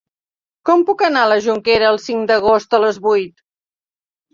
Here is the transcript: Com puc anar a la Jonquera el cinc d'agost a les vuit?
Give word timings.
Com 0.69 0.85
puc 0.87 1.03
anar 1.09 1.27
a 1.27 1.31
la 1.33 1.39
Jonquera 1.49 1.93
el 1.93 2.03
cinc 2.09 2.29
d'agost 2.35 2.77
a 2.81 2.85
les 2.89 3.03
vuit? 3.09 3.41